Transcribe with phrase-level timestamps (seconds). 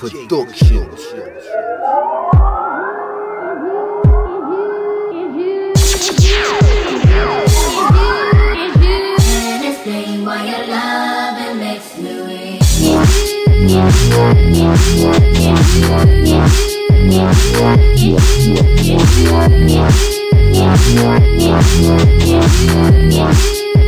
[0.00, 1.12] Productions.
[23.10, 23.59] Yeah.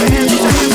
[0.00, 0.67] your hands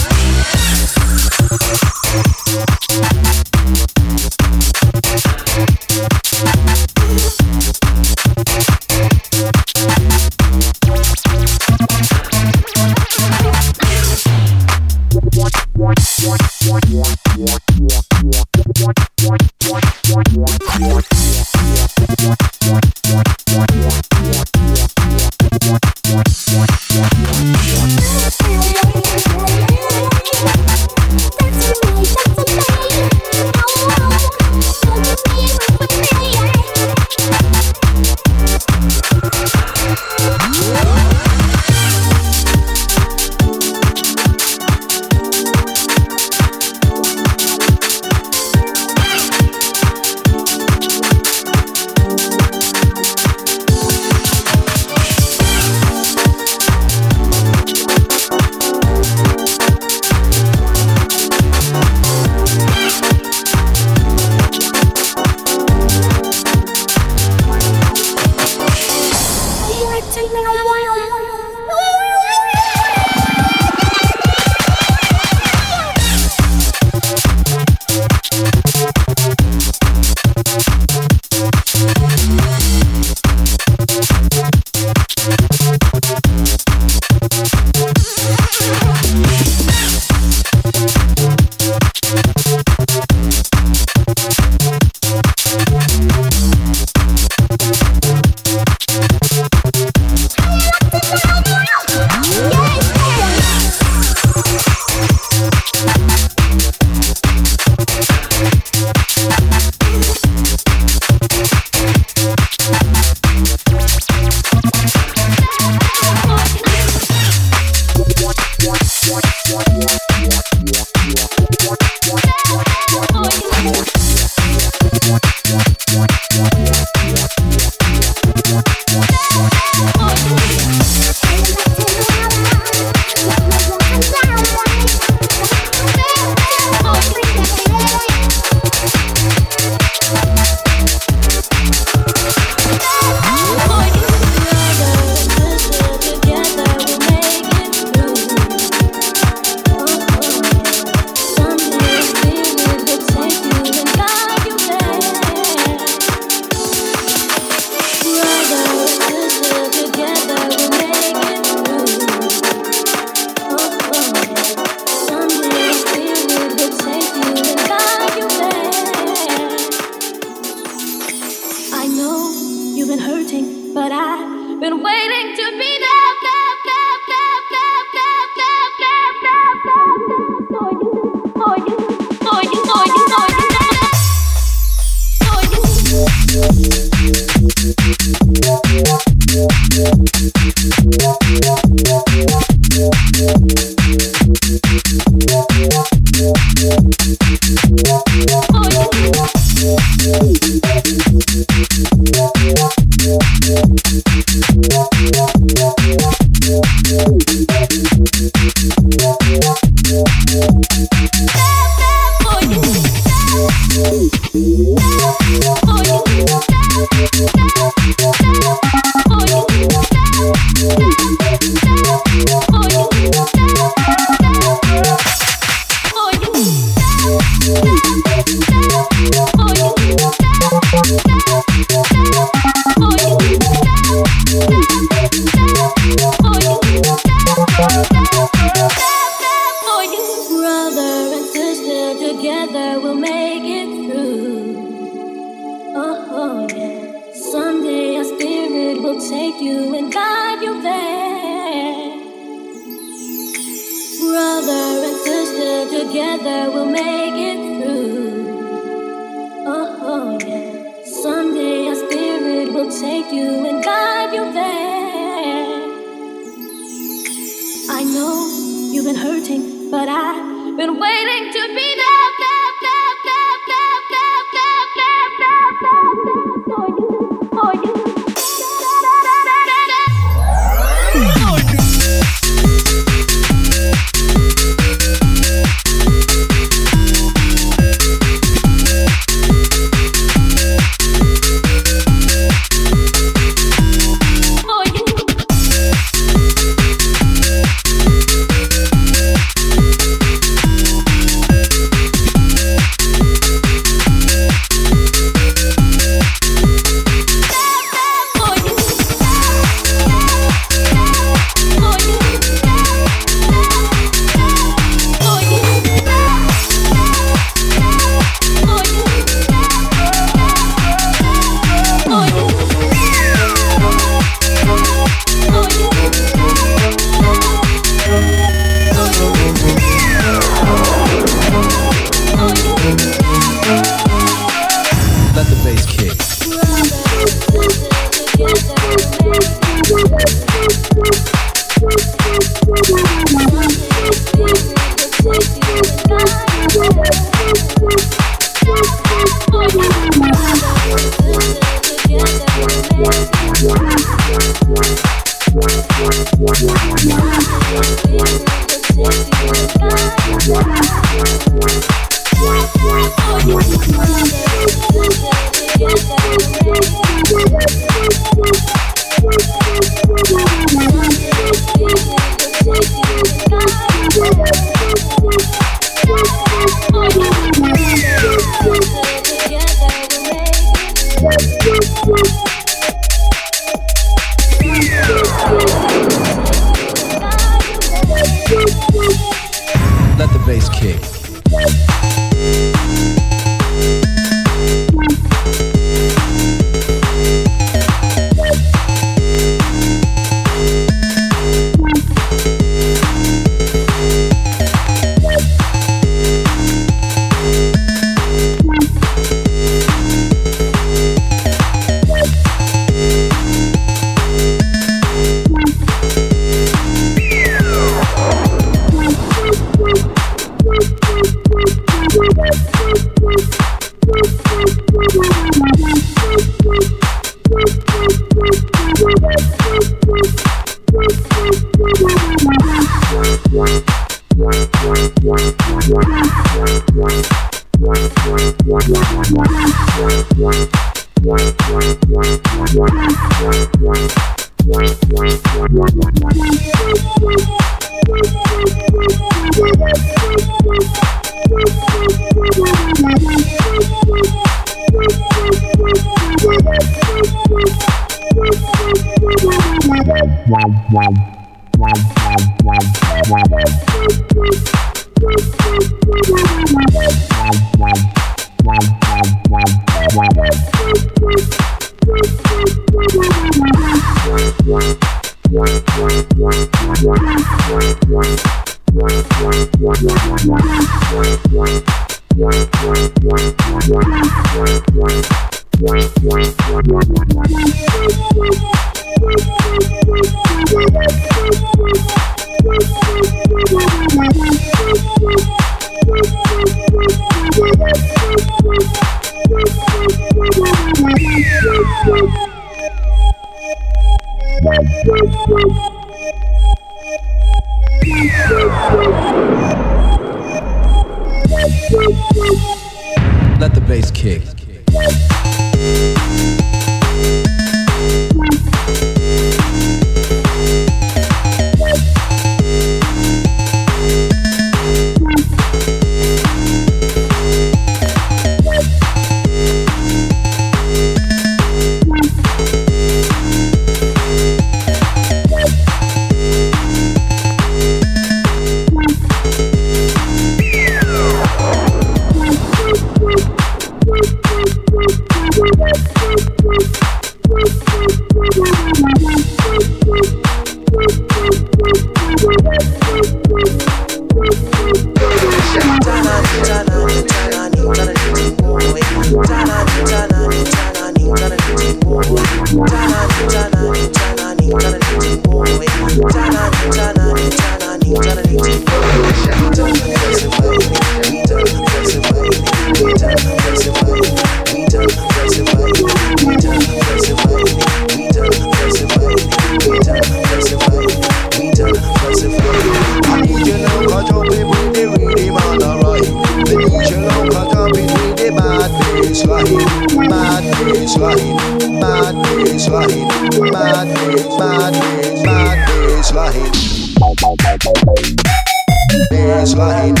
[599.55, 600.00] much.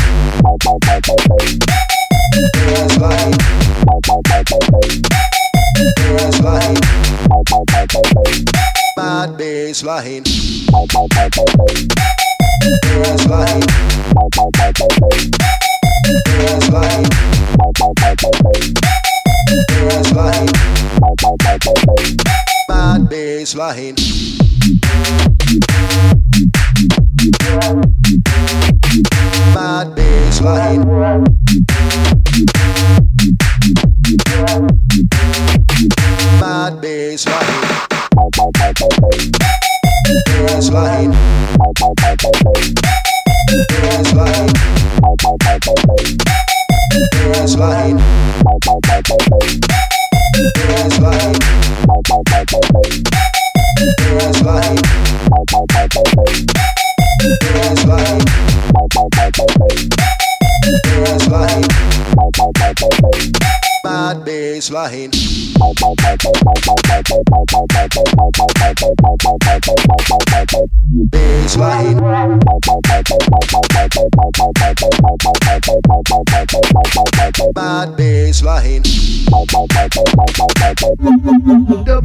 [64.71, 65.11] Slahin.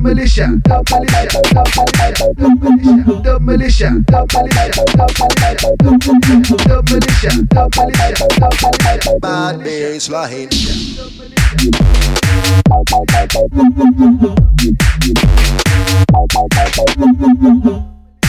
[0.06, 6.54] militia, the militia, the militia, the militia, the militia, the militia, the militia, the militia,
[6.62, 7.64] the militia, the
[8.62, 10.50] militia, bad bassline.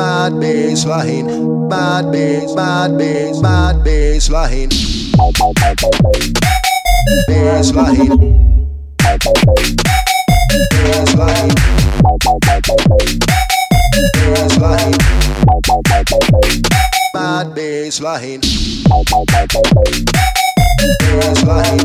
[0.00, 4.70] bad bass line, bad bass, bad bass, bad bass line,
[7.28, 8.08] bass line,
[10.70, 11.50] bass line,
[14.14, 14.94] bass line,
[17.12, 18.86] bad bass line, bass
[20.80, 21.84] line, bass line.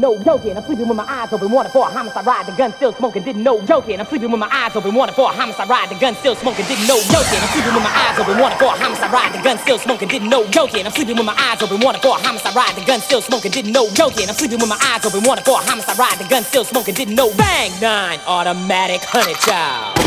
[0.00, 0.56] know joking.
[0.56, 2.46] I'm sleeping with my eyes open, wanted for a homicide ride.
[2.46, 4.00] The gun still smoking, didn't know joking.
[4.00, 5.90] I'm sleeping with my eyes open, wanted for a homicide ride.
[5.90, 7.38] The gun still smoking, didn't know joking.
[7.38, 9.32] I'm sleeping with my eyes open, wanted for a homicide ride.
[9.34, 10.86] The gun still smoking, didn't know joking.
[10.86, 12.74] I'm sleeping with my eyes open, wanted for a homicide ride.
[12.74, 14.28] The gun still smoking, didn't know joking.
[14.28, 16.18] I'm sleeping with my eyes open, wanted for a homicide ride.
[16.18, 17.32] The gun still smoking, didn't know.
[17.36, 19.99] Bang nine, automatic honey child.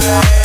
[0.00, 0.39] We're